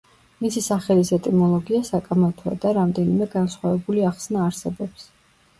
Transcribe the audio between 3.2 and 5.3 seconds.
განსხვავებული ახსნა არსებობს.